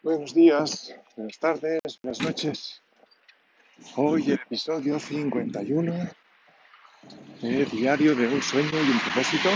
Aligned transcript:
Buenos 0.00 0.32
días, 0.32 0.94
buenas 1.16 1.40
tardes, 1.40 1.80
buenas 2.00 2.22
noches. 2.22 2.80
Hoy 3.96 4.26
el 4.26 4.34
episodio 4.34 5.00
51 5.00 5.92
de 7.42 7.64
Diario 7.64 8.14
de 8.14 8.28
un 8.28 8.40
sueño 8.40 8.70
y 8.80 8.90
un 8.90 9.00
propósito. 9.00 9.50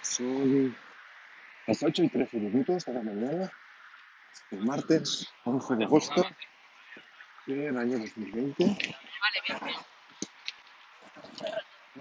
Son 0.00 0.74
las 1.66 1.82
8 1.82 2.02
y 2.02 2.08
13 2.08 2.38
minutos 2.38 2.86
de 2.86 2.94
la 2.94 3.02
mañana, 3.02 3.52
el 4.50 4.64
martes 4.64 5.28
11 5.44 5.76
de 5.76 5.84
agosto 5.84 6.26
del 7.46 7.76
año 7.76 7.98
2020. 7.98 8.78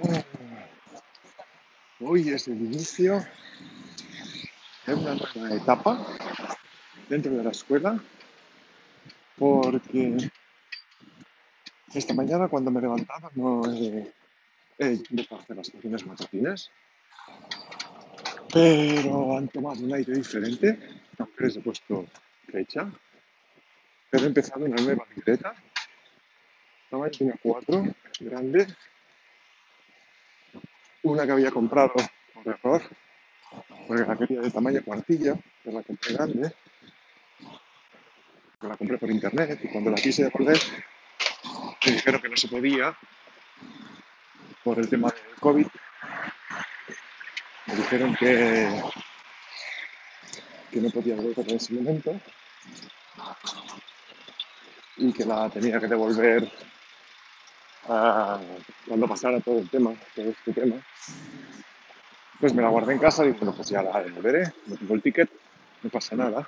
Ah, 0.04 0.24
Hoy 2.00 2.30
es 2.30 2.48
el 2.48 2.62
inicio 2.62 3.24
de 4.86 4.94
una 4.94 5.16
nueva 5.16 5.56
etapa 5.56 6.08
dentro 7.12 7.34
de 7.34 7.44
la 7.44 7.52
escuela 7.52 8.02
porque 9.38 10.32
esta 11.94 12.14
mañana 12.14 12.48
cuando 12.48 12.72
me 12.72 12.80
levantaba 12.80 13.30
no 13.36 13.70
he, 13.70 14.14
he 14.78 14.98
dejado 15.10 15.42
hacer 15.42 15.58
las 15.58 15.70
pequeñas 15.70 16.06
matutinas, 16.06 16.72
pero 18.54 19.38
han 19.38 19.50
tomado 19.50 19.84
un 19.84 19.94
aire 19.94 20.14
diferente, 20.14 20.80
aunque 21.18 21.44
les 21.44 21.58
he 21.58 21.60
puesto 21.60 22.06
fecha, 22.50 22.90
pero 24.10 24.24
he 24.24 24.28
empezado 24.28 24.64
una 24.64 24.82
nueva 24.82 25.06
libreta, 25.14 25.54
tamaño 26.90 27.12
tenía 27.12 27.36
4, 27.44 27.84
grande, 28.22 28.68
una 31.04 31.26
que 31.26 31.32
había 31.34 31.52
comprado 31.52 31.92
por 32.34 32.48
error, 32.48 32.82
porque 33.86 34.06
la 34.06 34.18
quería 34.18 34.40
de 34.40 34.52
tamaño 34.52 34.82
cuartilla, 34.86 35.36
que 35.62 35.72
la 35.74 35.84
compré 35.84 36.14
grande, 36.14 36.54
la 38.62 38.78
compré 38.78 38.98
por 38.98 39.10
internet 39.10 39.60
y 39.64 39.68
cuando 39.70 39.90
la 39.90 39.98
quise 39.98 40.24
devolver 40.24 40.60
me 41.86 41.92
dijeron 41.92 42.22
que 42.22 42.30
no 42.30 42.38
se 42.38 42.48
podía 42.48 42.96
por 44.64 44.78
el 44.78 44.88
tema 44.88 45.10
del 45.10 45.36
COVID. 45.40 45.68
Me 47.66 47.76
dijeron 47.76 48.16
que, 48.16 48.84
que 50.72 50.82
no 50.82 50.90
podía 50.92 51.16
devolver 51.16 51.50
en 51.50 51.56
ese 51.56 51.74
momento 51.74 52.20
y 54.98 55.12
que 55.12 55.26
la 55.26 55.50
tenía 55.50 55.80
que 55.80 55.88
devolver 55.88 56.52
cuando 58.88 59.08
pasara 59.08 59.40
todo 59.40 59.60
el 59.60 59.70
tema, 59.70 59.94
todo 60.16 60.30
este 60.30 60.54
tema. 60.54 60.76
Pues 62.40 62.54
me 62.54 62.62
la 62.62 62.70
guardé 62.70 62.94
en 62.94 63.00
casa 63.00 63.26
y 63.26 63.32
bueno, 63.32 63.54
pues 63.54 63.70
ya 63.70 63.82
la 63.82 64.04
devolveré, 64.04 64.54
no 64.68 64.76
tengo 64.76 64.94
el 64.94 65.02
ticket, 65.02 65.30
no 65.82 65.90
pasa 65.90 66.16
nada. 66.16 66.48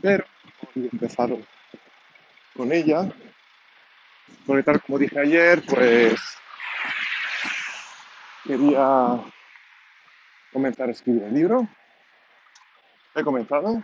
Pero 0.00 0.24
hoy 0.78 0.84
he 0.86 0.88
empezado 0.92 1.40
con 2.54 2.72
ella, 2.72 3.08
porque 4.46 4.62
tal 4.62 4.80
como 4.82 4.98
dije 4.98 5.18
ayer, 5.18 5.62
pues 5.66 6.20
quería 8.44 9.20
comenzar 10.52 10.88
a 10.88 10.92
escribir 10.92 11.24
el 11.24 11.34
libro. 11.34 11.68
He 13.14 13.22
comenzado 13.22 13.82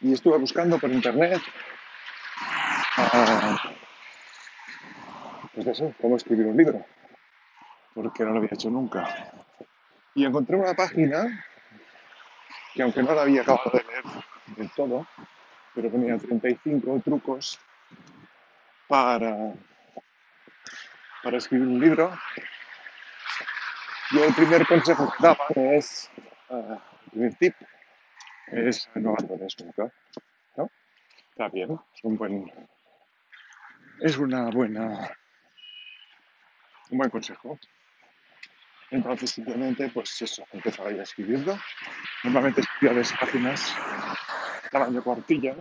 y 0.00 0.12
estuve 0.12 0.38
buscando 0.38 0.78
por 0.78 0.90
internet 0.90 1.40
ah, 2.96 3.72
pues 5.54 5.66
eso, 5.68 5.94
cómo 6.00 6.16
escribir 6.16 6.46
un 6.46 6.56
libro, 6.56 6.84
porque 7.94 8.24
no 8.24 8.30
lo 8.30 8.38
había 8.38 8.50
hecho 8.52 8.68
nunca. 8.68 9.32
Y 10.14 10.24
encontré 10.24 10.56
una 10.56 10.74
página 10.74 11.44
que 12.74 12.82
aunque 12.82 13.02
no 13.02 13.14
la 13.14 13.22
había 13.22 13.42
acabado 13.42 13.70
de 13.72 13.84
leer 13.84 14.04
del 14.56 14.70
todo, 14.70 15.06
pero 15.74 15.90
tenía 15.90 16.16
35 16.18 17.02
trucos 17.04 17.58
para, 18.88 19.54
para 21.22 21.36
escribir 21.36 21.68
un 21.68 21.80
libro. 21.80 22.18
Y 24.12 24.18
el 24.18 24.34
primer 24.34 24.66
consejo 24.66 25.12
que 25.12 25.22
daban 25.22 25.74
es, 25.74 26.10
ah, 26.50 26.78
el 27.04 27.10
primer 27.10 27.34
tip, 27.34 27.54
es 28.48 28.88
no 28.94 29.10
abandones 29.10 29.56
nunca. 29.60 29.92
¿no? 30.56 30.70
Está 31.30 31.48
bien, 31.48 31.78
es 31.94 32.04
un 32.04 32.16
buen, 32.16 32.52
es 34.00 34.16
una 34.16 34.48
buena, 34.50 35.10
un 36.90 36.98
buen 36.98 37.10
consejo. 37.10 37.58
Entonces 38.90 39.30
simplemente, 39.30 39.90
pues 39.90 40.22
eso, 40.22 40.46
empezaba 40.52 40.92
ya 40.92 41.00
a 41.00 41.02
escribirlo. 41.02 41.58
Normalmente 42.22 42.60
escribía 42.60 42.96
dos 42.96 43.12
páginas, 43.18 43.74
tamaño 44.70 45.02
cuartilla, 45.02 45.56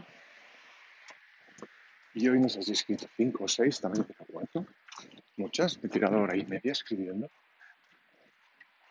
y 2.14 2.28
hoy 2.30 2.40
no 2.40 2.50
sé 2.50 2.62
si 2.62 2.72
he 2.72 2.74
escrito 2.74 3.08
cinco 3.18 3.44
o 3.44 3.48
seis, 3.48 3.80
también 3.82 4.06
tengo 4.06 4.26
cuatro, 4.32 4.66
muchas, 5.38 5.78
me 5.82 5.88
he 5.88 5.90
tirado 5.92 6.22
hora 6.22 6.36
y 6.38 6.46
media 6.46 6.72
escribiendo, 6.72 7.30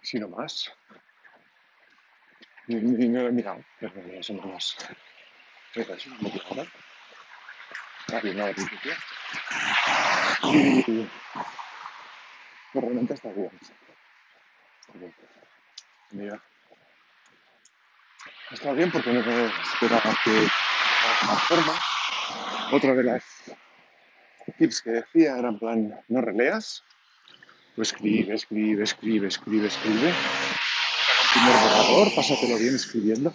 si 0.03 0.19
no 0.19 0.29
más. 0.29 0.71
Ni, 2.67 2.77
ni- 2.77 3.09
no 3.09 3.23
lo 3.23 3.29
he 3.29 3.33
mirado, 3.33 3.65
pero 3.79 3.95
más 4.17 4.31
o 4.31 4.35
menos. 4.35 4.77
Mira, 5.77 5.95
eso, 5.95 6.11
media 6.21 6.43
hora. 6.51 6.67
Ah, 8.13 8.21
bien, 8.23 8.41
ahora 8.41 8.55
principio. 8.55 8.93
Y 10.53 10.83
pues 12.73 12.85
realmente. 12.85 13.15
Está 13.15 13.29
bien. 13.33 13.51
Mira, 16.13 16.43
está 18.55 18.73
bien 18.73 18.91
porque 18.91 19.13
no 19.13 19.21
esperaba 19.21 20.17
que 20.25 20.31
más 21.27 21.43
forma. 21.43 21.75
Otra 22.73 22.95
de 22.95 23.05
las 23.05 23.25
tips 24.59 24.83
que 24.83 24.91
decía 24.91 25.39
era 25.39 25.49
en 25.49 25.59
plan, 25.59 26.01
no 26.09 26.21
releas, 26.21 26.83
tú 27.75 27.83
escribe, 27.83 28.35
escribe, 28.35 28.85
escribe, 28.85 29.29
escribe, 29.29 29.67
escribe. 29.67 30.15
Primer 31.33 31.57
borrador, 31.63 32.15
pásatelo 32.15 32.57
bien 32.57 32.77
escribiendo. 32.77 33.35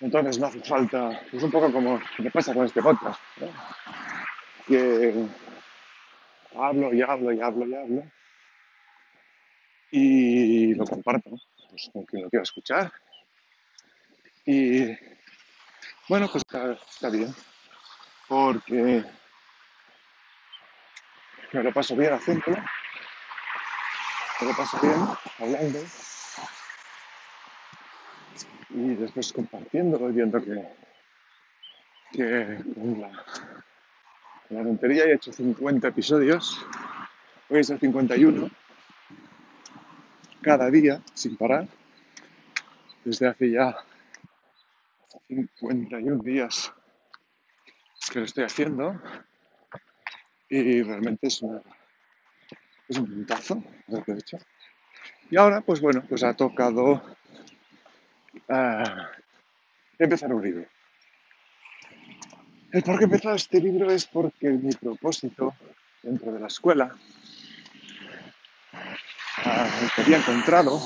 Entonces 0.00 0.38
no 0.38 0.46
hace 0.46 0.60
falta, 0.60 1.22
es 1.32 1.42
un 1.42 1.50
poco 1.50 1.72
como 1.72 2.00
me 2.18 2.30
pasa 2.30 2.54
con 2.54 2.66
este 2.66 2.82
podcast, 2.82 3.20
¿no? 3.40 3.48
que 4.66 5.14
hablo 6.54 6.94
y 6.94 7.02
hablo 7.02 7.32
y 7.32 7.40
hablo 7.40 7.66
y 7.66 7.74
hablo 7.74 8.02
y 9.90 10.74
lo 10.74 10.84
comparto 10.84 11.30
pues, 11.68 11.90
con 11.92 12.04
quien 12.04 12.22
lo 12.22 12.30
quiera 12.30 12.42
escuchar. 12.42 12.92
Y 14.44 14.96
bueno, 16.08 16.28
pues 16.30 16.42
está, 16.48 17.10
bien, 17.10 17.34
porque 18.26 19.04
me 21.52 21.62
lo 21.62 21.72
paso 21.72 21.94
bien 21.94 22.14
haciéndolo, 22.14 22.56
me 24.40 24.46
lo 24.46 24.56
paso 24.56 24.78
bien 24.80 25.06
hablando 25.38 25.78
y 28.70 28.94
después 28.94 29.32
compartiéndolo 29.32 30.10
y 30.10 30.12
viendo 30.12 30.42
que, 30.42 30.68
que 32.12 32.58
con 32.74 33.00
la, 33.00 33.24
con 34.48 34.56
la 34.56 34.62
tontería 34.62 35.04
he 35.04 35.14
hecho 35.14 35.32
50 35.32 35.88
episodios, 35.88 36.64
hoy 37.48 37.60
es 37.60 37.70
el 37.70 37.80
51, 37.80 38.50
cada 40.42 40.70
día, 40.70 41.02
sin 41.14 41.36
parar, 41.36 41.66
desde 43.04 43.26
hace 43.28 43.50
ya 43.50 43.76
51 45.28 46.22
días 46.22 46.72
que 48.12 48.20
lo 48.20 48.24
estoy 48.24 48.44
haciendo 48.44 49.00
y 50.48 50.82
realmente 50.82 51.26
es, 51.26 51.42
una- 51.42 51.62
es 52.88 52.98
un 52.98 53.06
puntazo 53.06 53.62
lo 53.88 54.02
que 54.02 54.12
he 54.12 54.18
hecho. 54.18 54.38
Y 55.30 55.36
ahora, 55.36 55.60
pues 55.60 55.80
bueno, 55.80 56.02
pues 56.08 56.22
ha 56.22 56.34
tocado 56.34 57.02
ah, 58.48 59.10
empezar 59.98 60.32
un 60.32 60.42
libro. 60.42 60.66
El 62.72 62.82
por 62.82 62.96
qué 62.98 63.04
he 63.04 63.06
empezado 63.06 63.34
este 63.34 63.60
libro 63.60 63.90
es 63.90 64.06
porque 64.06 64.50
mi 64.50 64.70
propósito 64.74 65.54
dentro 66.02 66.32
de 66.32 66.40
la 66.40 66.46
escuela, 66.46 66.94
el 69.44 69.90
que 69.94 70.02
había 70.02 70.18
encontrado, 70.18 70.80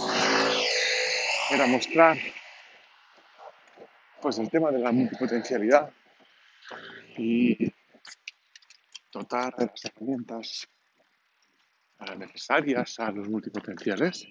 era 1.51 1.67
mostrar 1.67 2.17
pues 4.21 4.39
el 4.39 4.49
tema 4.51 4.71
de 4.71 4.79
la 4.79 4.93
multipotencialidad 4.93 5.93
y 7.17 7.73
dotar 9.13 9.55
de 9.57 9.67
las 9.67 9.85
herramientas 9.85 10.69
necesarias 12.17 12.99
a 13.01 13.11
los 13.11 13.29
multipotenciales 13.29 14.27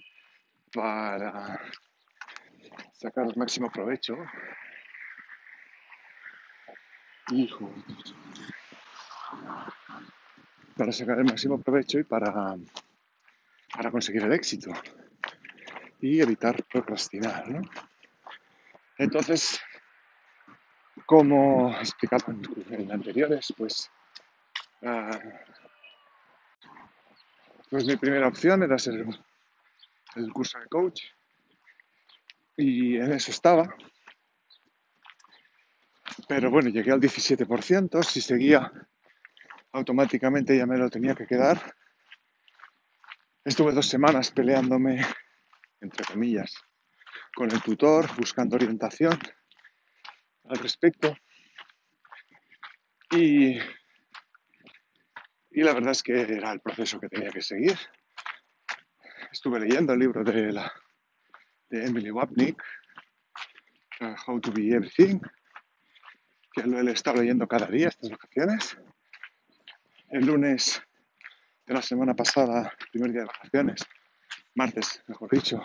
para 0.74 1.60
sacar 2.94 3.26
el 3.28 3.36
máximo 3.36 3.70
provecho. 3.72 4.16
Y 7.30 7.50
para 10.76 10.92
sacar 10.92 11.20
el 11.20 11.26
máximo 11.26 11.62
provecho 11.62 12.00
y 12.00 12.04
para, 12.04 12.58
para 13.74 13.92
conseguir 13.92 14.24
el 14.24 14.34
éxito 14.34 14.72
y 16.00 16.20
evitar 16.22 16.64
procrastinar, 16.66 17.48
¿no? 17.50 17.62
Entonces, 18.98 19.60
como 21.06 21.72
explicado 21.78 22.34
en, 22.70 22.92
anteriores, 22.92 23.54
pues, 23.58 23.90
ah, 24.84 25.20
pues 27.70 27.86
mi 27.86 27.96
primera 27.98 28.28
opción 28.28 28.64
era 28.64 28.78
ser 28.78 29.06
el 30.16 30.34
curso 30.34 30.60
de 30.60 30.68
coach 30.68 31.02
y 32.58 32.98
en 32.98 33.14
eso 33.14 33.32
estaba. 33.32 33.74
Pero 36.28 36.52
bueno, 36.52 36.70
llegué 36.70 36.92
al 36.92 37.00
17%, 37.00 38.04
si 38.04 38.22
seguía 38.22 38.72
automáticamente 39.72 40.58
ya 40.58 40.66
me 40.66 40.78
lo 40.78 40.90
tenía 40.90 41.16
que 41.16 41.26
quedar. 41.26 41.76
Estuve 43.44 43.72
dos 43.72 43.88
semanas 43.88 44.30
peleándome, 44.30 45.04
entre 45.80 46.06
comillas, 46.06 46.54
con 47.34 47.50
el 47.50 47.60
tutor, 47.60 48.08
buscando 48.16 48.56
orientación 48.56 49.18
al 50.44 50.58
respecto. 50.60 51.18
Y, 53.10 53.58
y 55.50 55.64
la 55.64 55.74
verdad 55.74 55.94
es 55.94 56.04
que 56.04 56.22
era 56.22 56.52
el 56.52 56.60
proceso 56.60 57.00
que 57.00 57.10
tenía 57.10 57.32
que 57.32 57.42
seguir. 57.42 57.76
Estuve 59.32 59.60
leyendo 59.60 59.94
el 59.94 60.00
libro 60.00 60.24
de, 60.24 60.52
la, 60.52 60.72
de 61.70 61.88
Emily 61.88 62.12
Wapnick, 62.12 62.62
uh, 64.02 64.14
How 64.28 64.40
to 64.40 64.52
Be 64.52 64.70
Everything, 64.70 65.20
que 66.54 66.62
lo 66.62 66.80
he 66.80 66.92
estado 66.92 67.22
leyendo 67.22 67.48
cada 67.48 67.66
día 67.66 67.88
estas 67.88 68.12
vacaciones. 68.12 68.78
El 70.10 70.28
lunes 70.28 70.84
de 71.72 71.76
la 71.76 71.82
semana 71.82 72.14
pasada, 72.14 72.74
primer 72.92 73.14
día 73.14 73.22
de 73.22 73.28
vacaciones, 73.28 73.86
martes, 74.56 75.02
mejor 75.08 75.30
dicho, 75.32 75.64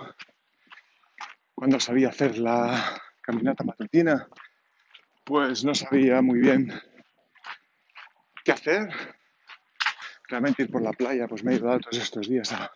cuando 1.52 1.80
sabía 1.80 2.10
hacer 2.10 2.38
la 2.38 2.96
caminata 3.20 3.64
matutina, 3.64 4.28
pues 5.24 5.64
no 5.64 5.74
sabía 5.74 6.22
muy 6.22 6.38
bien 6.38 6.72
qué 8.44 8.52
hacer. 8.52 8.88
Realmente 10.28 10.62
ir 10.62 10.70
por 10.70 10.82
la 10.82 10.92
playa, 10.92 11.26
pues 11.26 11.42
me 11.42 11.50
he 11.50 11.54
ayudado 11.56 11.80
todos 11.80 11.98
estos 11.98 12.28
días 12.28 12.52
a 12.52 12.70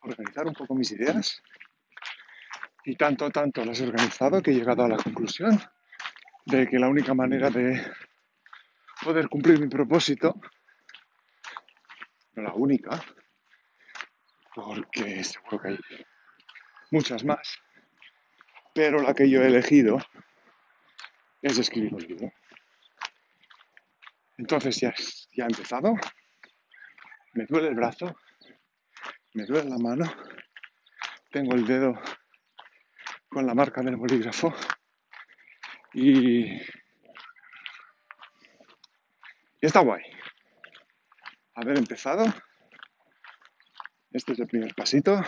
organizar 0.00 0.46
un 0.46 0.54
poco 0.54 0.74
mis 0.74 0.90
ideas. 0.92 1.42
Y 2.86 2.96
tanto, 2.96 3.28
tanto 3.28 3.62
las 3.62 3.78
he 3.78 3.84
organizado 3.86 4.40
que 4.40 4.52
he 4.52 4.54
llegado 4.54 4.84
a 4.84 4.88
la 4.88 4.96
conclusión 4.96 5.60
de 6.46 6.66
que 6.66 6.78
la 6.78 6.88
única 6.88 7.12
manera 7.12 7.50
de 7.50 7.92
poder 9.02 9.28
cumplir 9.28 9.60
mi 9.60 9.68
propósito, 9.68 10.40
no 12.34 12.42
la 12.42 12.54
única, 12.54 13.02
porque 14.54 15.22
seguro 15.24 15.60
que 15.60 15.68
hay 15.68 15.78
muchas 16.90 17.24
más, 17.24 17.58
pero 18.74 19.00
la 19.02 19.14
que 19.14 19.28
yo 19.28 19.42
he 19.42 19.46
elegido 19.46 19.98
es 21.42 21.58
escribir 21.58 21.94
un 21.94 22.02
libro. 22.02 22.32
Entonces 24.36 24.80
ya, 24.80 24.92
ya 25.32 25.44
he 25.44 25.46
empezado, 25.46 25.94
me 27.34 27.46
duele 27.46 27.68
el 27.68 27.74
brazo, 27.74 28.16
me 29.34 29.44
duele 29.44 29.70
la 29.70 29.78
mano, 29.78 30.04
tengo 31.30 31.54
el 31.54 31.66
dedo 31.66 31.94
con 33.28 33.46
la 33.46 33.54
marca 33.54 33.82
del 33.82 33.96
bolígrafo. 33.96 34.54
Y, 35.92 36.56
y 36.56 36.60
está 39.60 39.80
guay. 39.80 40.13
Haber 41.54 41.78
empezado, 41.78 42.24
este 44.10 44.32
es 44.32 44.38
el 44.40 44.46
primer 44.46 44.74
pasito, 44.74 45.22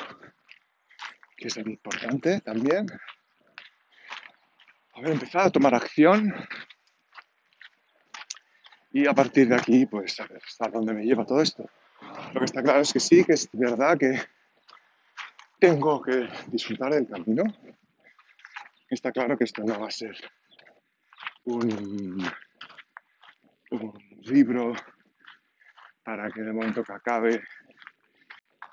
que 1.36 1.48
es 1.48 1.56
el 1.56 1.68
importante 1.68 2.40
también 2.40 2.86
haber 4.96 5.12
empezado 5.12 5.46
a 5.46 5.50
tomar 5.50 5.74
acción 5.74 6.32
y 8.92 9.06
a 9.06 9.12
partir 9.12 9.48
de 9.48 9.56
aquí, 9.56 9.86
pues 9.86 10.18
a 10.20 10.26
ver 10.26 10.40
hasta 10.44 10.68
dónde 10.68 10.94
me 10.94 11.04
lleva 11.04 11.26
todo 11.26 11.42
esto. 11.42 11.68
Lo 12.32 12.40
que 12.40 12.46
está 12.46 12.62
claro 12.62 12.80
es 12.80 12.92
que 12.92 13.00
sí, 13.00 13.24
que 13.24 13.34
es 13.34 13.48
verdad 13.52 13.98
que 13.98 14.18
tengo 15.58 16.00
que 16.00 16.28
disfrutar 16.46 16.94
del 16.94 17.06
camino. 17.06 17.44
Está 18.88 19.12
claro 19.12 19.36
que 19.36 19.44
esto 19.44 19.62
no 19.64 19.78
va 19.78 19.88
a 19.88 19.90
ser 19.90 20.16
un, 21.44 22.26
un 23.70 23.92
libro 24.22 24.72
para 26.06 26.30
que 26.30 26.40
de 26.40 26.52
momento 26.52 26.84
que 26.84 26.92
acabe 26.92 27.42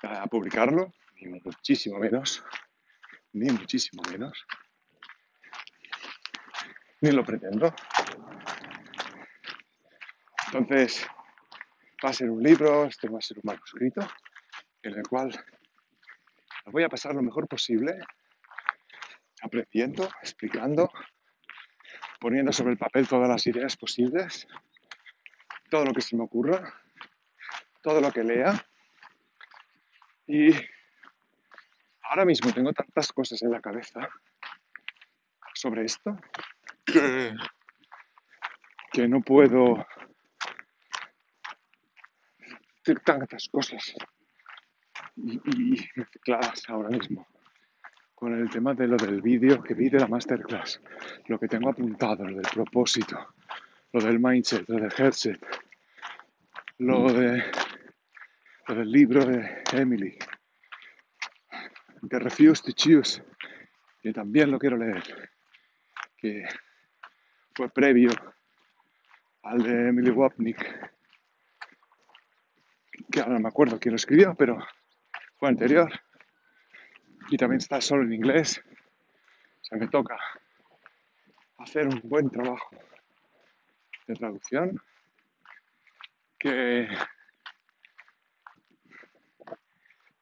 a 0.04 0.26
publicarlo, 0.28 0.94
ni 1.16 1.40
muchísimo 1.40 1.98
menos, 1.98 2.44
ni 3.32 3.50
muchísimo 3.50 4.02
menos 4.10 4.46
ni 7.04 7.10
lo 7.10 7.22
pretendo. 7.22 7.74
Entonces, 10.46 11.06
va 12.02 12.08
a 12.08 12.14
ser 12.14 12.30
un 12.30 12.42
libro, 12.42 12.86
este 12.86 13.08
va 13.08 13.18
a 13.18 13.20
ser 13.20 13.36
un 13.36 13.42
manuscrito, 13.44 14.08
en 14.82 14.94
el 14.94 15.02
cual 15.02 15.30
voy 16.66 16.82
a 16.82 16.88
pasar 16.88 17.14
lo 17.14 17.20
mejor 17.20 17.46
posible, 17.46 17.98
aprendiendo, 19.42 20.08
explicando, 20.22 20.90
poniendo 22.20 22.52
sobre 22.52 22.72
el 22.72 22.78
papel 22.78 23.06
todas 23.06 23.28
las 23.28 23.46
ideas 23.48 23.76
posibles, 23.76 24.46
todo 25.68 25.84
lo 25.84 25.92
que 25.92 26.00
se 26.00 26.16
me 26.16 26.22
ocurra, 26.22 26.83
todo 27.84 28.00
lo 28.00 28.10
que 28.10 28.24
lea. 28.24 28.66
Y 30.26 30.50
ahora 32.02 32.24
mismo 32.24 32.50
tengo 32.50 32.72
tantas 32.72 33.12
cosas 33.12 33.42
en 33.42 33.50
la 33.50 33.60
cabeza 33.60 34.08
sobre 35.52 35.84
esto 35.84 36.16
que, 36.86 37.34
no 39.06 39.20
puedo 39.20 39.86
decir 42.78 43.00
tantas 43.04 43.48
cosas 43.48 43.94
y, 45.16 45.38
mezcladas 45.94 46.62
ahora 46.68 46.88
mismo 46.88 47.26
con 48.14 48.32
el 48.32 48.48
tema 48.48 48.72
de 48.72 48.88
lo 48.88 48.96
del 48.96 49.20
vídeo 49.20 49.62
que 49.62 49.74
vi 49.74 49.90
de 49.90 50.00
la 50.00 50.06
masterclass, 50.06 50.80
lo 51.26 51.38
que 51.38 51.48
tengo 51.48 51.68
apuntado, 51.68 52.24
lo 52.24 52.36
del 52.36 52.50
propósito, 52.50 53.34
lo 53.92 54.00
del 54.00 54.18
mindset, 54.18 54.66
lo 54.68 54.76
del 54.76 54.92
headset, 54.96 55.38
lo, 56.78 57.12
de, 57.12 57.44
lo 58.66 58.74
del 58.74 58.90
libro 58.90 59.24
de 59.24 59.62
Emily, 59.72 60.16
que 62.08 62.18
Refuse 62.18 62.62
to 62.62 62.72
Choose, 62.72 63.22
que 64.02 64.12
también 64.12 64.50
lo 64.50 64.58
quiero 64.58 64.76
leer, 64.76 65.30
que 66.16 66.46
fue 67.54 67.68
previo 67.68 68.10
al 69.42 69.62
de 69.62 69.88
Emily 69.88 70.10
Wapnick, 70.10 70.92
que 73.10 73.20
ahora 73.20 73.34
no 73.34 73.40
me 73.40 73.48
acuerdo 73.48 73.78
quién 73.78 73.92
lo 73.92 73.96
escribió, 73.96 74.34
pero 74.34 74.58
fue 75.36 75.48
anterior. 75.48 75.92
Y 77.28 77.36
también 77.36 77.58
está 77.58 77.80
solo 77.80 78.02
en 78.02 78.12
inglés. 78.12 78.62
O 79.60 79.64
sea, 79.64 79.78
me 79.78 79.88
toca 79.88 80.18
hacer 81.58 81.86
un 81.86 82.00
buen 82.04 82.30
trabajo 82.30 82.76
de 84.06 84.14
traducción 84.14 84.80
que 86.38 86.88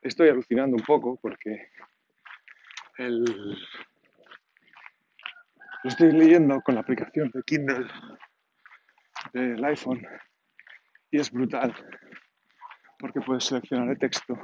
estoy 0.03 0.29
alucinando 0.29 0.77
un 0.77 0.85
poco 0.85 1.19
porque 1.21 1.71
lo 2.99 3.57
estoy 5.85 6.13
leyendo 6.13 6.61
con 6.61 6.75
la 6.75 6.83
aplicación 6.83 7.31
de 7.33 7.43
Kindle 7.43 7.89
del 9.33 9.65
iPhone 9.65 10.07
y 11.11 11.19
es 11.19 11.31
brutal 11.31 11.75
porque 12.99 13.21
puedes 13.21 13.45
seleccionar 13.45 13.89
el 13.89 13.99
texto 13.99 14.39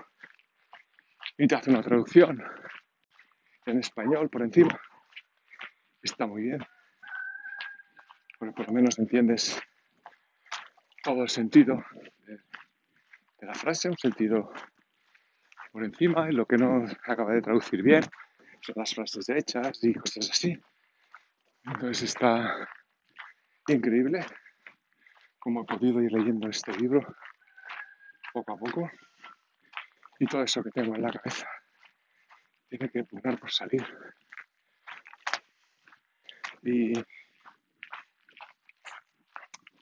y 1.36 1.46
te 1.46 1.54
hace 1.54 1.70
una 1.70 1.82
traducción 1.82 2.42
en 3.66 3.78
español 3.78 4.28
por 4.28 4.42
encima. 4.42 4.80
Está 6.02 6.26
muy 6.26 6.42
bien, 6.42 6.58
porque 8.38 8.54
por 8.54 8.66
lo 8.66 8.72
menos 8.72 8.98
entiendes 8.98 9.60
todo 11.04 11.22
el 11.22 11.28
sentido 11.28 11.84
de, 12.26 13.46
la 13.46 13.54
frase, 13.54 13.88
un 13.88 13.96
sentido 13.96 14.52
por 15.78 15.84
encima 15.84 16.28
y 16.28 16.32
lo 16.32 16.44
que 16.44 16.56
no 16.56 16.86
acaba 17.06 17.32
de 17.32 17.40
traducir 17.40 17.84
bien 17.84 18.02
son 18.02 18.74
las 18.74 18.92
frases 18.92 19.28
hechas 19.28 19.78
y 19.84 19.94
cosas 19.94 20.28
así. 20.28 20.60
Entonces 21.62 22.02
está 22.02 22.68
increíble 23.68 24.26
cómo 25.38 25.62
he 25.62 25.66
podido 25.66 26.02
ir 26.02 26.10
leyendo 26.10 26.48
este 26.48 26.72
libro 26.72 27.06
poco 28.32 28.54
a 28.54 28.58
poco 28.58 28.90
y 30.18 30.26
todo 30.26 30.42
eso 30.42 30.64
que 30.64 30.70
tengo 30.72 30.96
en 30.96 31.02
la 31.02 31.12
cabeza 31.12 31.48
tiene 32.68 32.90
que 32.90 33.04
pugnar 33.04 33.38
por 33.38 33.52
salir. 33.52 33.86
Y 36.64 36.92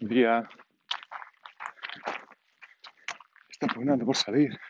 día 0.01 0.47
está 3.49 3.67
pugnando 3.69 4.05
por 4.05 4.15
salir 4.15 4.61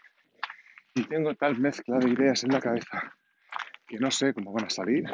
y 0.96 1.04
tengo 1.04 1.34
tal 1.34 1.58
mezcla 1.60 1.98
de 1.98 2.10
ideas 2.10 2.42
en 2.42 2.50
la 2.50 2.60
cabeza 2.60 3.12
que 3.86 3.98
no 3.98 4.10
sé 4.10 4.34
cómo 4.34 4.52
van 4.52 4.66
a 4.66 4.70
salir 4.70 5.04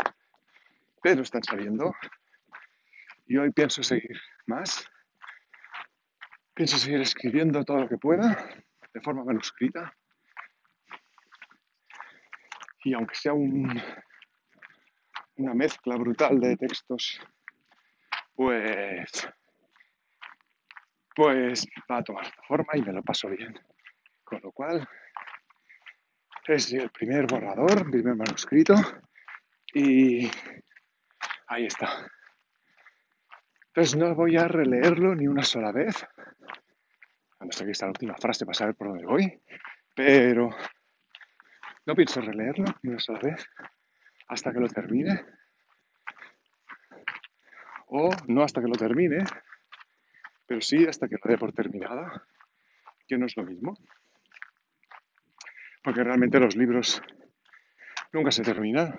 pero 1.03 1.23
están 1.23 1.43
saliendo. 1.43 1.95
Y 3.27 3.37
hoy 3.37 3.51
pienso 3.51 3.83
seguir 3.83 4.21
más. 4.47 4.89
Pienso 6.55 6.79
seguir 6.79 7.01
escribiendo 7.01 7.65
todo 7.65 7.79
lo 7.79 7.89
que 7.89 7.99
pueda 7.99 8.63
de 8.95 9.01
forma 9.01 9.25
manuscrita. 9.25 9.95
Y 12.85 12.95
aunque 12.95 13.15
sea 13.15 13.33
un, 13.33 13.81
una 15.37 15.55
mezcla 15.55 15.97
brutal 15.97 16.41
de 16.41 16.57
textos, 16.57 17.21
pues, 18.35 19.29
pues 21.15 21.67
va 21.91 21.99
a 21.99 22.05
tomar 22.05 22.27
forma 22.47 22.73
y 22.75 22.83
me 22.83 22.93
lo 22.93 23.03
paso 23.03 23.29
bien. 23.29 23.59
Con 24.25 24.41
lo 24.43 24.53
cual, 24.53 24.87
es 26.47 26.73
el 26.73 26.91
primer 26.91 27.27
borrador, 27.27 27.79
el 27.79 27.91
primer 27.91 28.17
manuscrito 28.17 28.75
y 29.73 30.29
ahí 31.47 31.67
está. 31.67 32.11
Entonces 33.69 33.97
no 33.97 34.15
voy 34.15 34.37
a 34.37 34.49
releerlo 34.49 35.15
ni 35.15 35.27
una 35.27 35.45
sola 35.45 35.73
vez. 35.73 36.05
No 37.41 37.51
sé 37.51 37.65
aquí 37.65 37.73
está 37.73 37.87
la 37.87 37.93
última 37.93 38.17
frase 38.17 38.45
para 38.45 38.55
saber 38.55 38.75
por 38.75 38.89
dónde 38.89 39.07
voy, 39.07 39.41
pero 39.95 40.51
no 41.87 41.95
pienso 41.95 42.21
releerlo 42.21 42.65
ni 42.83 42.91
una 42.91 43.01
sola 43.01 43.21
vez 43.21 43.47
hasta 44.29 44.53
que 44.53 44.61
lo 44.61 44.69
termine. 44.69 45.25
O 47.87 48.11
no 48.27 48.43
hasta 48.43 48.61
que 48.61 48.69
lo 48.69 48.75
termine, 48.75 49.25
pero 50.47 50.61
sí 50.61 50.87
hasta 50.87 51.09
que 51.09 51.17
lo 51.23 51.31
dé 51.31 51.39
por 51.39 51.53
terminada, 51.53 52.27
que 53.07 53.19
no 53.19 53.27
es 53.27 53.37
lo 53.37 53.45
mismo 53.45 53.77
porque 55.83 56.05
realmente 56.05 56.39
los 56.39 56.57
libros 56.57 57.03
nunca 58.13 58.31
se 58.31 58.43
terminan. 58.43 58.99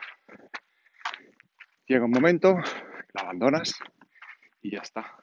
Llega 1.88 2.06
un 2.06 2.12
momento, 2.12 2.58
la 3.14 3.22
abandonas 3.22 3.74
y 4.62 4.72
ya 4.72 4.80
está. 4.80 5.18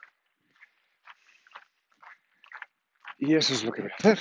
Y 3.19 3.35
eso 3.35 3.53
es 3.53 3.65
lo 3.65 3.73
que 3.73 3.83
voy 3.83 3.91
a 3.91 3.95
hacer. 3.95 4.19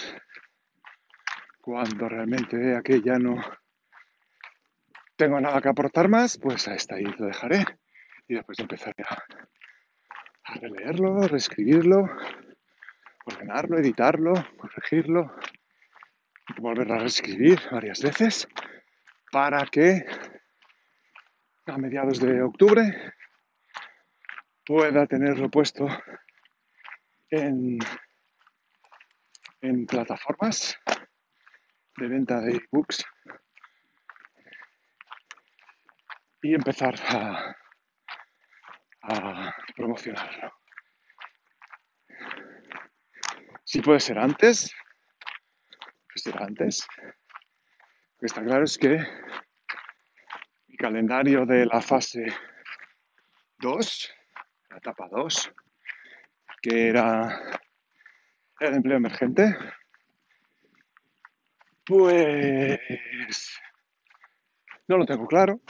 Cuando 1.62 2.10
realmente 2.10 2.58
vea 2.58 2.81
que 2.81 3.01
ya 3.01 3.17
no 3.17 3.36
tengo 5.15 5.39
nada 5.39 5.62
que 5.62 5.69
aportar 5.69 6.10
más, 6.10 6.38
pues 6.38 6.67
hasta 6.67 6.96
ahí 6.96 7.03
lo 7.03 7.27
dejaré. 7.27 7.65
Y 8.27 8.36
después 8.36 8.60
empezaré 8.60 9.03
a, 9.08 9.17
a 10.43 10.53
releerlo, 10.55 11.27
reescribirlo, 11.27 12.10
ordenarlo, 13.25 13.77
editarlo, 13.77 14.34
corregirlo, 14.58 15.34
volverla 16.58 16.96
a 16.96 17.00
reescribir 17.00 17.60
varias 17.72 18.01
veces 18.01 18.48
para 19.32 19.65
que 19.65 20.06
a 21.68 21.77
mediados 21.77 22.20
de 22.20 22.41
octubre 22.41 23.13
pueda 24.65 25.06
tenerlo 25.06 25.50
puesto 25.50 25.88
en, 27.29 27.77
en 29.62 29.86
plataformas 29.86 30.77
de 31.98 32.08
venta 32.08 32.39
de 32.41 32.56
ebooks 32.56 33.06
y 36.41 36.56
empezar 36.56 36.96
a, 37.10 37.56
a 39.01 39.56
promocionarlo. 39.75 40.53
Si 43.63 43.82
puede 43.82 44.00
ser 44.00 44.18
antes, 44.18 44.74
antes. 46.39 46.88
Lo 46.97 48.19
que 48.19 48.25
está 48.25 48.43
claro 48.43 48.63
es 48.63 48.77
que 48.77 48.99
mi 50.67 50.77
calendario 50.77 51.45
de 51.45 51.65
la 51.65 51.81
fase 51.81 52.25
2, 53.59 54.13
la 54.69 54.77
etapa 54.77 55.07
2, 55.09 55.53
que 56.61 56.89
era 56.89 57.59
el 58.59 58.73
empleo 58.75 58.97
emergente, 58.97 59.55
pues 61.85 63.59
no 64.88 64.97
lo 64.97 65.05
tengo 65.05 65.27
claro. 65.27 65.61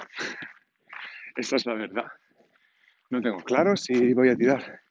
Esa 1.35 1.55
es 1.55 1.65
la 1.65 1.73
verdad. 1.73 2.07
No 3.09 3.21
tengo 3.21 3.39
claro 3.43 3.75
si 3.77 4.13
voy 4.13 4.29
a 4.29 4.35
tirar 4.35 4.81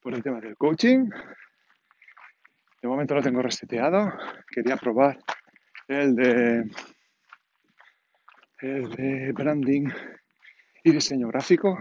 por 0.00 0.14
el 0.14 0.22
tema 0.22 0.40
del 0.40 0.56
coaching 0.56 1.08
de 2.86 2.90
momento 2.90 3.16
lo 3.16 3.22
tengo 3.22 3.42
reseteado. 3.42 4.16
Quería 4.48 4.76
probar 4.76 5.18
el 5.88 6.14
de, 6.14 6.70
el 8.60 8.90
de 8.90 9.32
branding 9.32 9.88
y 10.84 10.92
diseño 10.92 11.26
gráfico, 11.26 11.76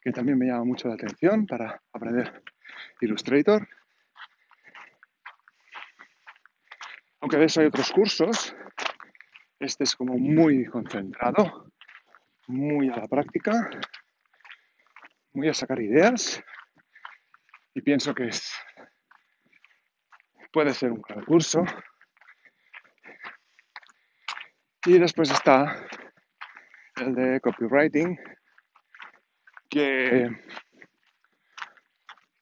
que 0.00 0.10
también 0.10 0.38
me 0.38 0.46
llama 0.46 0.64
mucho 0.64 0.88
la 0.88 0.94
atención 0.94 1.46
para 1.46 1.82
aprender 1.92 2.42
Illustrator. 3.02 3.68
Aunque 7.20 7.36
de 7.36 7.44
eso 7.44 7.60
hay 7.60 7.66
otros 7.66 7.92
cursos, 7.92 8.56
este 9.58 9.84
es 9.84 9.94
como 9.94 10.16
muy 10.16 10.64
concentrado, 10.64 11.70
muy 12.46 12.88
a 12.88 12.96
la 12.96 13.06
práctica, 13.06 13.68
muy 15.34 15.48
a 15.50 15.52
sacar 15.52 15.78
ideas 15.82 16.42
y 17.74 17.82
pienso 17.82 18.14
que 18.14 18.28
es 18.28 18.50
puede 20.52 20.74
ser 20.74 20.92
un 20.92 21.00
concurso. 21.00 21.64
Y 24.84 24.98
después 24.98 25.30
está 25.30 25.86
el 26.96 27.14
de 27.14 27.40
copywriting, 27.40 28.18
que, 29.68 30.28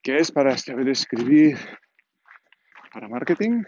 que 0.01 0.17
es 0.17 0.31
para 0.31 0.57
saber 0.57 0.89
escribir 0.89 1.57
para 2.91 3.07
marketing. 3.07 3.63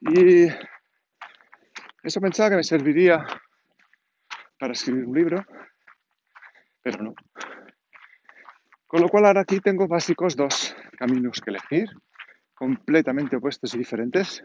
Y 0.00 0.48
eso 2.02 2.20
pensaba 2.20 2.50
que 2.50 2.56
me 2.56 2.64
serviría 2.64 3.26
para 4.58 4.72
escribir 4.72 5.04
un 5.04 5.14
libro, 5.14 5.44
pero 6.82 7.02
no. 7.02 7.14
Con 8.86 9.02
lo 9.02 9.08
cual 9.08 9.26
ahora 9.26 9.42
aquí 9.42 9.60
tengo 9.60 9.86
básicos 9.86 10.34
dos 10.34 10.69
caminos 11.00 11.40
que 11.40 11.48
elegir, 11.48 11.88
completamente 12.54 13.36
opuestos 13.36 13.74
y 13.74 13.78
diferentes. 13.78 14.42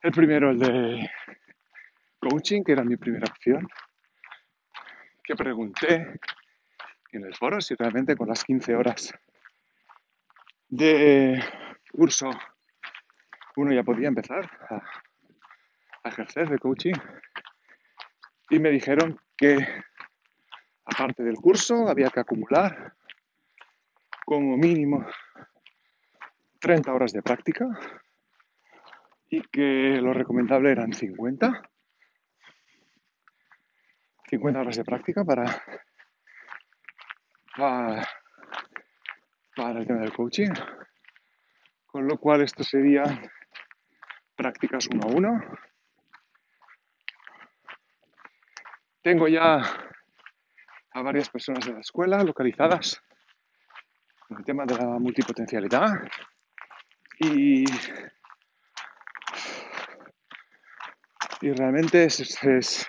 El 0.00 0.12
primero, 0.12 0.52
el 0.52 0.60
de 0.60 1.10
coaching, 2.20 2.62
que 2.62 2.70
era 2.70 2.84
mi 2.84 2.96
primera 2.96 3.26
opción, 3.28 3.66
que 5.24 5.34
pregunté 5.34 6.20
en 7.10 7.24
el 7.24 7.34
foro 7.34 7.60
si 7.60 7.74
realmente 7.74 8.14
con 8.14 8.28
las 8.28 8.44
15 8.44 8.76
horas 8.76 9.12
de 10.68 11.42
curso 11.90 12.30
uno 13.56 13.72
ya 13.72 13.82
podía 13.82 14.06
empezar 14.06 14.48
a, 14.70 16.08
ejercer 16.08 16.48
de 16.48 16.58
coaching. 16.60 16.94
Y 18.50 18.60
me 18.60 18.70
dijeron 18.70 19.20
que 19.36 19.58
aparte 20.98 21.22
del 21.22 21.36
curso, 21.36 21.88
había 21.88 22.10
que 22.10 22.18
acumular 22.18 22.92
como 24.24 24.56
mínimo 24.56 25.06
30 26.58 26.92
horas 26.92 27.12
de 27.12 27.22
práctica 27.22 27.66
y 29.28 29.42
que 29.42 30.00
lo 30.02 30.12
recomendable 30.12 30.72
eran 30.72 30.92
50. 30.92 31.62
50 34.28 34.60
horas 34.60 34.76
de 34.76 34.84
práctica 34.84 35.24
para, 35.24 35.44
para, 37.56 38.04
para 39.54 39.78
el 39.78 39.86
tema 39.86 40.00
del 40.00 40.12
coaching. 40.12 40.50
Con 41.86 42.08
lo 42.08 42.18
cual 42.18 42.42
esto 42.42 42.64
sería 42.64 43.04
prácticas 44.34 44.88
uno 44.88 45.02
a 45.04 45.16
uno. 45.16 45.40
Tengo 49.00 49.28
ya 49.28 49.62
a 50.92 51.02
varias 51.02 51.28
personas 51.28 51.64
de 51.66 51.74
la 51.74 51.80
escuela 51.80 52.22
localizadas 52.22 53.02
en 54.30 54.38
el 54.38 54.44
tema 54.44 54.64
de 54.64 54.76
la 54.76 54.98
multipotencialidad 54.98 56.02
y, 57.18 57.64
y 61.40 61.52
realmente 61.52 62.04
es, 62.04 62.20
es, 62.20 62.86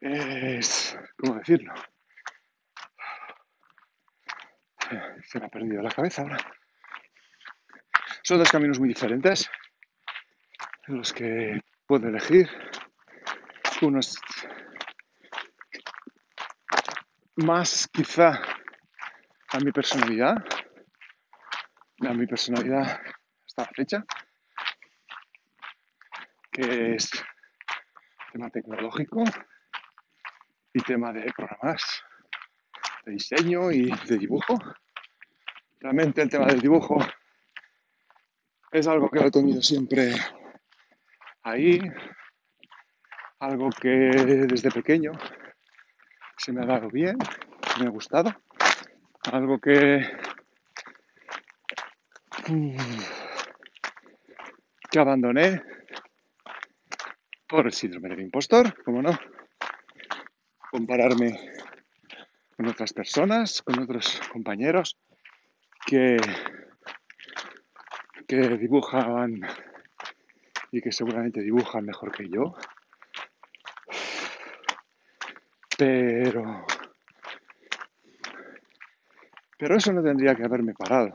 es, 0.00 0.98
¿cómo 1.16 1.34
decirlo? 1.36 1.74
Se 5.24 5.40
me 5.40 5.46
ha 5.46 5.48
perdido 5.48 5.82
la 5.82 5.90
cabeza 5.90 6.22
ahora. 6.22 6.38
Son 8.22 8.38
dos 8.38 8.50
caminos 8.50 8.78
muy 8.78 8.88
diferentes 8.88 9.50
en 10.86 10.98
los 10.98 11.12
que 11.12 11.60
puedo 11.86 12.08
elegir 12.08 12.48
unos 13.82 14.18
más 17.36 17.88
quizá 17.88 18.40
a 19.52 19.58
mi 19.60 19.70
personalidad 19.72 20.36
a 22.00 22.12
mi 22.12 22.26
personalidad 22.26 23.00
hasta 23.46 23.62
la 23.62 23.70
fecha, 23.74 24.04
que 26.50 26.94
es 26.94 27.10
tema 28.32 28.50
tecnológico 28.50 29.24
y 30.72 30.80
tema 30.80 31.12
de 31.12 31.32
programas, 31.34 31.82
de 33.04 33.12
diseño 33.12 33.70
y 33.70 33.90
de 33.90 34.18
dibujo. 34.18 34.58
Realmente 35.80 36.22
el 36.22 36.28
tema 36.28 36.46
del 36.46 36.60
dibujo 36.60 36.98
es 38.72 38.86
algo 38.86 39.10
que 39.10 39.20
lo 39.20 39.26
he 39.26 39.30
tenido 39.30 39.62
siempre 39.62 40.12
ahí, 41.46 41.80
algo 43.38 43.70
que 43.70 43.88
desde 43.88 44.70
pequeño 44.72 45.12
se 46.36 46.52
me 46.52 46.62
ha 46.62 46.66
dado 46.66 46.90
bien, 46.90 47.16
me 47.78 47.86
ha 47.86 47.90
gustado, 47.90 48.34
algo 49.30 49.60
que 49.60 50.04
que 54.90 54.98
abandoné 54.98 55.62
por 57.48 57.66
el 57.66 57.72
síndrome 57.72 58.08
del 58.08 58.20
impostor, 58.20 58.82
como 58.82 59.02
no, 59.02 59.16
compararme 60.70 61.52
con 62.56 62.66
otras 62.66 62.92
personas, 62.92 63.62
con 63.62 63.78
otros 63.80 64.20
compañeros 64.32 64.98
que, 65.86 66.16
que 68.26 68.36
dibujaban 68.58 69.40
y 70.72 70.80
que 70.80 70.92
seguramente 70.92 71.40
dibujan 71.40 71.84
mejor 71.84 72.12
que 72.12 72.28
yo. 72.28 72.54
Pero 75.78 76.64
pero 79.58 79.76
eso 79.76 79.92
no 79.92 80.02
tendría 80.02 80.34
que 80.34 80.44
haberme 80.44 80.74
parado. 80.74 81.14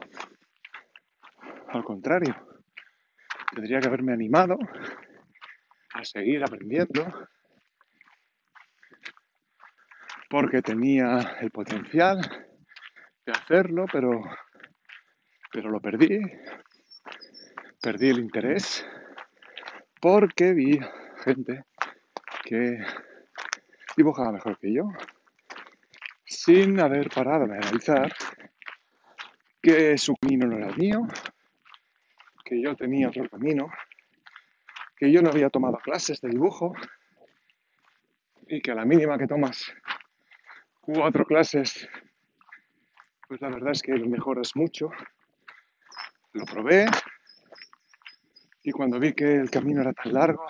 Al 1.68 1.84
contrario, 1.84 2.36
tendría 3.54 3.80
que 3.80 3.88
haberme 3.88 4.14
animado 4.14 4.58
a 5.94 6.04
seguir 6.04 6.44
aprendiendo 6.44 7.06
porque 10.30 10.62
tenía 10.62 11.38
el 11.42 11.52
potencial 11.52 12.20
de 13.26 13.32
hacerlo, 13.32 13.86
pero, 13.92 14.22
pero 15.52 15.70
lo 15.70 15.80
perdí. 15.80 16.20
Perdí 17.80 18.10
el 18.10 18.20
interés 18.20 18.86
porque 20.02 20.54
vi 20.54 20.80
gente 21.24 21.64
que 22.44 22.80
dibujaba 23.96 24.32
mejor 24.32 24.58
que 24.58 24.74
yo 24.74 24.90
sin 26.26 26.80
haber 26.80 27.10
parado 27.10 27.46
de 27.46 27.58
analizar 27.58 28.12
que 29.62 29.98
su 29.98 30.16
camino 30.16 30.48
no 30.48 30.58
era 30.58 30.70
el 30.70 30.78
mío, 30.78 31.08
que 32.44 32.60
yo 32.60 32.76
tenía 32.76 33.10
otro 33.10 33.30
camino, 33.30 33.72
que 34.98 35.12
yo 35.12 35.22
no 35.22 35.30
había 35.30 35.50
tomado 35.50 35.78
clases 35.78 36.20
de 36.20 36.30
dibujo 36.30 36.74
y 38.48 38.60
que 38.62 38.72
a 38.72 38.76
la 38.76 38.86
mínima 38.86 39.20
que 39.20 39.28
tomas 39.28 39.72
cuatro 40.80 41.26
clases, 41.26 41.88
pues 43.28 43.40
la 43.40 43.50
verdad 43.50 43.72
es 43.72 43.84
que 43.84 43.94
lo 43.94 44.08
mejoras 44.08 44.56
mucho. 44.56 44.90
Lo 46.34 46.46
probé 46.46 46.86
y 48.64 48.72
cuando 48.72 49.00
vi 49.00 49.14
que 49.14 49.36
el 49.36 49.50
camino 49.50 49.82
era 49.82 49.94
tan 49.94 50.14
largo, 50.14 50.46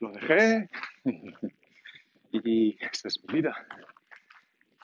lo 0.00 0.12
dejé 0.12 0.68
y 2.32 2.76
esta 2.84 3.08
es 3.08 3.20
mi 3.24 3.34
vida 3.34 3.54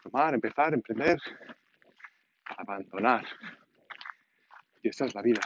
tomar, 0.02 0.34
empezar, 0.34 0.74
emprender, 0.74 1.18
abandonar. 2.58 3.24
Y 4.82 4.88
esta 4.88 5.06
es 5.06 5.14
la 5.14 5.22
vida 5.22 5.40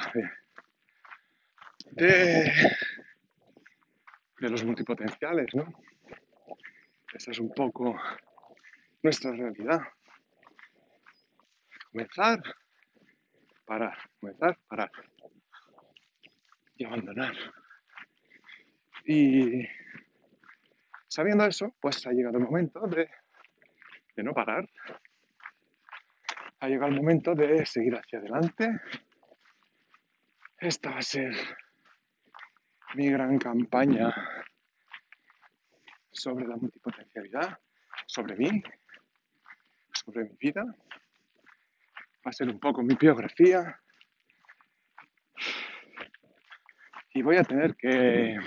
de, 1.93 2.53
de 4.41 4.51
los 4.51 4.65
multipotenciales, 4.65 5.55
¿no? 5.55 5.73
Esa 7.15 7.31
es 7.31 7.39
un 7.39 7.53
poco 7.55 7.97
nuestra 9.03 9.31
realidad. 9.31 9.81
Comenzar, 11.93 12.43
parar, 13.65 13.97
comenzar, 14.21 14.59
parar 14.69 14.91
y 16.79 16.85
abandonar. 16.87 17.35
Y 19.05 19.69
sabiendo 21.07 21.45
eso, 21.45 21.75
pues 21.81 22.07
ha 22.07 22.13
llegado 22.13 22.39
el 22.39 22.45
momento 22.45 22.81
de 22.87 23.11
de 24.19 24.25
no 24.25 24.35
parar. 24.35 24.69
Ha 26.59 26.67
llegado 26.67 26.91
el 26.91 26.97
momento 26.97 27.37
de 27.37 27.65
seguir 27.65 27.95
hacia 27.95 28.19
adelante. 28.19 28.69
Esta 30.59 30.91
va 30.91 30.99
a 30.99 31.03
ser 31.03 31.33
mi 32.97 33.09
gran 33.09 33.39
campaña 33.39 34.13
sobre 36.11 36.49
la 36.49 36.57
multipotencialidad, 36.57 37.61
sobre 38.07 38.35
mí, 38.35 38.61
sobre 39.93 40.25
mi 40.25 40.37
vida. 40.37 40.65
Va 40.65 42.31
a 42.31 42.33
ser 42.33 42.49
un 42.49 42.59
poco 42.59 42.83
mi 42.83 42.97
biografía. 42.97 43.81
Y 47.19 47.23
voy 47.23 47.37
a 47.37 47.43
tener 47.43 47.75
que 47.75 48.39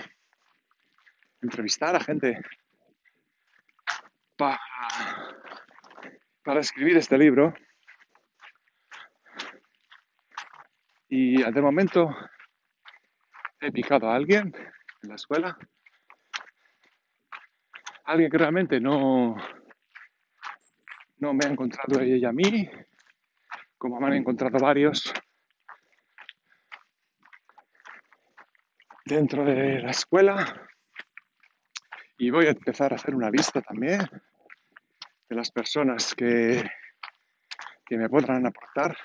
entrevistar 1.42 1.94
a 1.94 2.00
gente 2.00 2.40
para 4.34 4.58
para 6.42 6.60
escribir 6.60 6.96
este 6.96 7.18
libro. 7.18 7.52
Y 11.10 11.42
de 11.42 11.60
momento 11.60 12.16
he 13.60 13.70
picado 13.70 14.08
a 14.08 14.14
alguien 14.14 14.54
en 15.02 15.08
la 15.10 15.16
escuela. 15.16 15.58
Alguien 18.06 18.30
que 18.30 18.38
realmente 18.38 18.80
no, 18.80 19.36
no 21.18 21.34
me 21.34 21.44
ha 21.44 21.50
encontrado 21.50 22.00
ella 22.00 22.30
a 22.30 22.32
mí, 22.32 22.70
como 23.76 24.00
me 24.00 24.06
han 24.06 24.14
encontrado 24.14 24.58
varios 24.58 25.12
dentro 29.04 29.44
de 29.44 29.80
la 29.80 29.90
escuela. 29.90 30.68
Y 32.18 32.30
voy 32.30 32.46
a 32.46 32.50
empezar 32.50 32.92
a 32.92 32.96
hacer 32.96 33.14
una 33.14 33.30
lista 33.30 33.60
también 33.60 34.00
de 35.28 35.36
las 35.36 35.50
personas 35.50 36.14
que, 36.14 36.62
que 37.86 37.96
me 37.96 38.08
podrán 38.08 38.46
aportar 38.46 38.96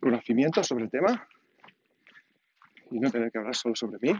conocimiento 0.00 0.64
sobre 0.64 0.84
el 0.84 0.90
tema 0.90 1.28
y 2.90 2.98
no 2.98 3.10
tener 3.10 3.30
que 3.30 3.38
hablar 3.38 3.54
solo 3.54 3.74
sobre 3.74 3.98
mí, 4.00 4.18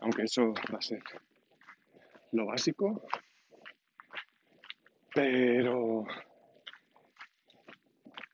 aunque 0.00 0.22
eso 0.22 0.52
va 0.72 0.78
a 0.78 0.82
ser 0.82 1.02
lo 2.32 2.46
básico, 2.46 3.06
pero 5.14 6.04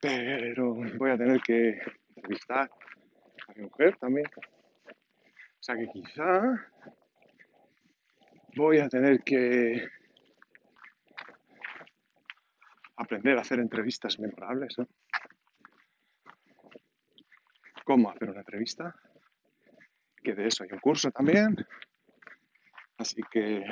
pero 0.01 0.75
voy 0.75 1.11
a 1.11 1.17
tener 1.17 1.41
que 1.41 1.79
entrevistar 2.15 2.69
mi 3.55 3.63
mujer 3.63 3.97
también. 3.97 4.27
O 4.37 5.63
sea 5.65 5.75
que 5.75 5.87
quizá 5.87 6.71
voy 8.55 8.79
a 8.79 8.87
tener 8.87 9.23
que 9.23 9.87
aprender 12.97 13.37
a 13.37 13.41
hacer 13.41 13.59
entrevistas 13.59 14.19
memorables. 14.19 14.77
¿no? 14.77 14.87
¿Cómo 17.85 18.09
hacer 18.09 18.29
una 18.29 18.39
entrevista? 18.39 18.95
Que 20.23 20.33
de 20.33 20.47
eso 20.47 20.63
hay 20.63 20.69
un 20.71 20.79
curso 20.79 21.11
también. 21.11 21.55
Así 22.97 23.21
que, 23.29 23.63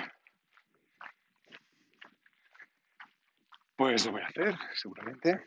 pues 3.75 4.05
lo 4.05 4.11
voy 4.11 4.21
a 4.21 4.27
hacer, 4.27 4.55
seguramente. 4.75 5.41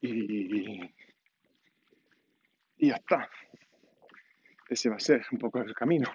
Y, 0.00 0.94
y 2.78 2.88
ya 2.88 2.96
está. 2.96 3.28
Ese 4.68 4.88
va 4.88 4.96
a 4.96 5.00
ser 5.00 5.26
un 5.32 5.38
poco 5.38 5.60
el 5.60 5.74
camino. 5.74 6.08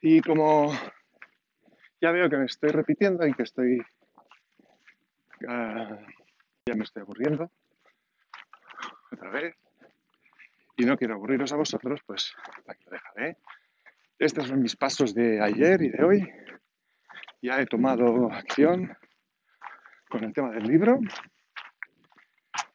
Y 0.00 0.20
como 0.20 0.72
ya 2.00 2.10
veo 2.10 2.28
que 2.28 2.36
me 2.36 2.46
estoy 2.46 2.70
repitiendo 2.70 3.26
y 3.26 3.34
que 3.34 3.42
estoy... 3.42 3.80
Ah, 5.48 5.98
ya 6.66 6.74
me 6.74 6.84
estoy 6.84 7.02
aburriendo 7.02 7.50
otra 9.12 9.30
vez. 9.30 9.56
Y 10.76 10.84
no 10.84 10.96
quiero 10.96 11.14
aburriros 11.14 11.52
a 11.52 11.56
vosotros, 11.56 12.00
pues 12.06 12.34
aquí 12.66 12.84
lo 12.84 12.92
dejaré. 12.92 13.38
Estos 14.18 14.46
son 14.48 14.60
mis 14.60 14.76
pasos 14.76 15.14
de 15.14 15.42
ayer 15.42 15.82
y 15.82 15.88
de 15.90 16.04
hoy. 16.04 16.32
Ya 17.42 17.60
he 17.60 17.66
tomado 17.66 18.30
acción 18.30 18.96
con 20.08 20.24
el 20.24 20.32
tema 20.32 20.50
del 20.50 20.64
libro. 20.64 20.98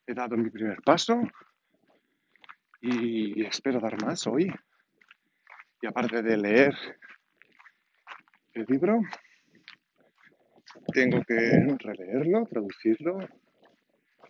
He 0.06 0.14
dado 0.14 0.36
mi 0.36 0.50
primer 0.50 0.82
paso 0.82 1.22
y 2.82 3.46
espero 3.46 3.80
dar 3.80 4.02
más 4.04 4.26
hoy. 4.28 4.52
Y 5.82 5.88
aparte 5.88 6.22
de 6.22 6.38
leer 6.38 6.76
el 8.54 8.66
libro, 8.68 9.02
tengo 10.94 11.24
que 11.24 11.36
releerlo, 11.80 12.46
traducirlo, 12.46 13.20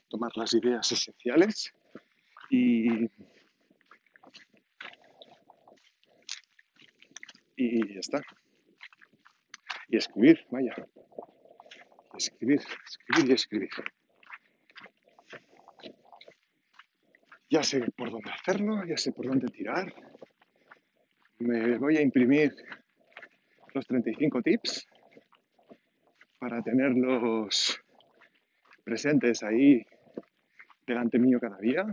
tomar 0.09 0.31
las 0.35 0.53
ideas 0.53 0.91
esenciales 0.91 1.73
y, 2.49 3.05
y 7.55 7.93
ya 7.93 7.99
está. 7.99 8.21
Y 9.89 9.97
escribir, 9.97 10.45
vaya. 10.51 10.73
Escribir, 12.17 12.61
escribir 12.85 13.29
y 13.29 13.33
escribir. 13.33 13.69
Ya 17.51 17.63
sé 17.63 17.81
por 17.97 18.09
dónde 18.09 18.31
hacerlo, 18.31 18.85
ya 18.85 18.95
sé 18.95 19.11
por 19.11 19.27
dónde 19.27 19.47
tirar. 19.47 19.93
Me 21.39 21.77
voy 21.77 21.97
a 21.97 22.01
imprimir 22.01 22.55
los 23.73 23.85
35 23.87 24.41
tips 24.41 24.87
para 26.39 26.61
tenerlos 26.61 27.77
presentes 28.85 29.43
ahí 29.43 29.85
delante 30.87 31.19
mío 31.19 31.41
cada 31.41 31.57
día. 31.57 31.85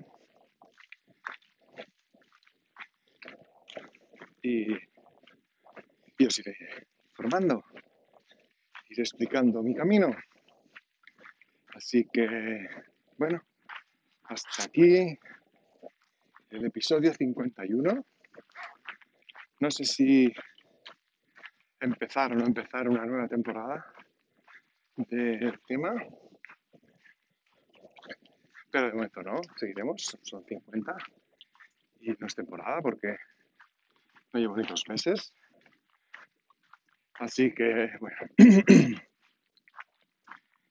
Y, 4.41 4.75
y 6.19 6.25
os 6.25 6.39
iré 6.39 6.57
formando, 7.15 7.65
iré 8.91 9.03
explicando 9.03 9.61
mi 9.65 9.75
camino. 9.75 10.11
Así 11.75 12.07
que, 12.13 12.69
bueno, 13.17 13.43
hasta 14.23 14.63
aquí 14.63 15.19
el 16.51 16.65
episodio 16.65 17.13
51. 17.13 18.07
No 19.61 19.71
sé 19.71 19.85
si 19.85 20.33
empezar 21.81 22.33
o 22.33 22.35
no 22.37 22.47
empezar 22.47 22.89
una 22.89 23.05
nueva 23.05 23.29
temporada 23.29 23.93
del 24.97 25.61
tema, 25.67 25.95
pero 28.71 28.87
de 28.87 28.93
momento 28.93 29.23
no, 29.23 29.41
seguiremos, 29.57 30.17
son 30.23 30.45
50 30.45 30.97
y 32.01 32.11
no 32.13 32.27
es 32.27 32.35
temporada 32.35 32.81
porque 32.83 33.17
no 34.33 34.41
llevo 34.41 34.57
ni 34.57 34.67
dos 34.67 34.85
meses. 34.89 35.33
Así 37.15 37.53
que, 37.53 37.91
bueno, 38.01 38.17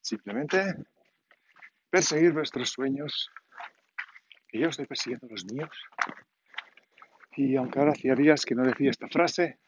simplemente 0.01 0.75
perseguir 1.89 2.31
vuestros 2.31 2.69
sueños, 2.69 3.29
yo 4.59 4.69
estoy 4.69 4.85
persiguiendo 4.85 5.27
los 5.27 5.45
míos. 5.45 5.69
Y 7.35 7.55
aunque 7.55 7.79
ahora 7.79 7.91
hacía 7.91 8.15
días 8.15 8.45
que 8.45 8.55
no 8.55 8.63
decía 8.63 8.89
esta 8.89 9.07
frase, 9.07 9.59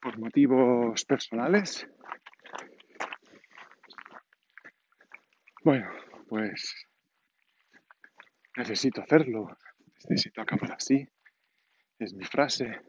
por 0.00 0.18
motivos 0.18 1.04
personales, 1.04 1.86
bueno, 5.62 5.88
pues 6.28 6.86
necesito 8.56 9.02
hacerlo, 9.02 9.56
necesito 10.08 10.40
acabar 10.40 10.72
así. 10.72 11.08
Es 11.98 12.12
mi 12.14 12.24
frase, 12.24 12.80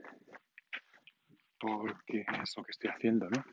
porque 1.60 2.26
es 2.42 2.58
lo 2.58 2.64
que 2.64 2.72
estoy 2.72 2.90
haciendo, 2.90 3.30
¿no? 3.30 3.44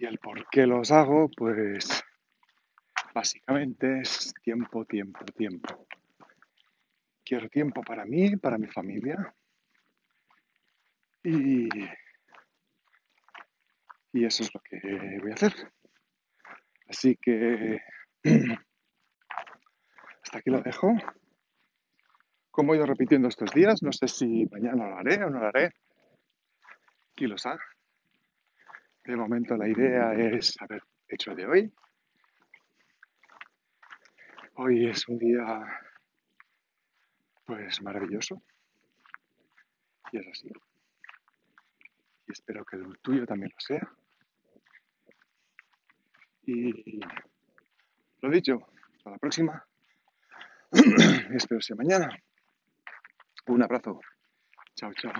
Y 0.00 0.06
el 0.06 0.18
por 0.18 0.48
qué 0.48 0.66
los 0.66 0.90
hago, 0.92 1.28
pues 1.36 2.04
básicamente 3.18 4.00
es 4.02 4.32
tiempo, 4.44 4.84
tiempo, 4.84 5.24
tiempo. 5.36 5.88
Quiero 7.24 7.48
tiempo 7.48 7.82
para 7.82 8.04
mí, 8.04 8.36
para 8.36 8.58
mi 8.58 8.68
familia. 8.68 9.34
Y, 11.24 11.68
y 14.12 14.24
eso 14.24 14.44
es 14.44 14.54
lo 14.54 14.60
que 14.60 14.78
voy 15.20 15.32
a 15.32 15.34
hacer. 15.34 15.52
Así 16.88 17.16
que 17.16 17.80
hasta 20.22 20.38
aquí 20.38 20.50
lo 20.50 20.60
dejo. 20.60 20.94
Como 22.52 22.72
he 22.72 22.76
ido 22.76 22.86
repitiendo 22.86 23.26
estos 23.26 23.50
días, 23.50 23.82
no 23.82 23.90
sé 23.90 24.06
si 24.06 24.46
mañana 24.46 24.90
lo 24.90 24.96
haré 24.96 25.24
o 25.24 25.28
no 25.28 25.40
lo 25.40 25.46
haré. 25.48 25.72
¿Quién 27.16 27.30
lo 27.30 27.38
sabe? 27.38 27.58
De 29.04 29.16
momento 29.16 29.56
la 29.56 29.68
idea 29.68 30.12
es 30.12 30.54
haber 30.60 30.84
hecho 31.08 31.34
de 31.34 31.46
hoy. 31.46 31.72
Hoy 34.60 34.88
es 34.88 35.06
un 35.06 35.18
día 35.18 35.64
pues 37.44 37.80
maravilloso. 37.80 38.42
Y 40.10 40.18
es 40.18 40.26
así. 40.26 40.48
Y 42.26 42.32
espero 42.32 42.64
que 42.64 42.76
el 42.76 42.98
tuyo 42.98 43.24
también 43.24 43.52
lo 43.54 43.60
sea. 43.60 43.88
Y 46.42 46.98
lo 48.20 48.30
dicho, 48.30 48.58
hasta 48.96 49.10
la 49.10 49.18
próxima. 49.18 49.64
espero 51.36 51.60
sea 51.60 51.76
mañana. 51.76 52.10
Un 53.46 53.62
abrazo. 53.62 54.00
Chao, 54.74 54.92
chao. 54.94 55.12